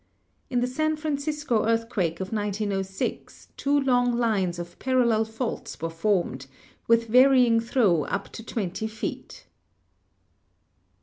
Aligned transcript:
In 0.49 0.61
the 0.61 0.65
San 0.67 0.95
Francisco 0.97 1.63
earthquake 1.63 2.19
of 2.19 2.33
1906 2.33 3.49
two 3.55 3.79
long 3.79 4.11
lines 4.17 4.57
of 4.57 4.79
parallel 4.79 5.25
faults 5.25 5.79
were 5.79 5.91
formed, 5.91 6.47
with 6.87 7.05
varying 7.07 7.59
throw 7.59 8.05
up 8.05 8.29
to 8.31 8.43
twenty 8.43 8.87
feet. 8.87 9.45